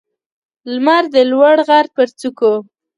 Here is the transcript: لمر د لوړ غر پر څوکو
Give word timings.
لمر 0.73 1.03
د 1.13 1.15
لوړ 1.31 1.55
غر 1.67 1.85
پر 1.95 2.07
څوکو 2.19 2.53